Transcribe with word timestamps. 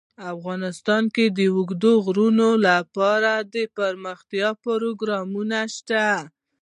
افغانستان 0.33 1.03
کې 1.15 1.25
د 1.37 1.39
اوږده 1.55 1.93
غرونه 2.05 2.47
لپاره 2.67 3.31
دپرمختیا 3.55 4.49
پروګرامونه 4.63 5.59
شته. 5.75 6.05